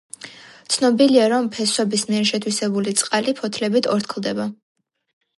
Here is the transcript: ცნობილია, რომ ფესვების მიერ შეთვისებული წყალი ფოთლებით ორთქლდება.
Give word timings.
ცნობილია, 0.75 1.25
რომ 1.33 1.49
ფესვების 1.57 2.05
მიერ 2.11 2.25
შეთვისებული 2.29 2.93
წყალი 3.01 3.35
ფოთლებით 3.41 3.91
ორთქლდება. 3.97 4.47